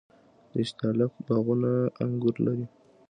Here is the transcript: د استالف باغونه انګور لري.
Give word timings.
د 0.51 0.53
استالف 0.65 1.11
باغونه 1.25 1.71
انګور 2.03 2.35
لري. 2.45 2.65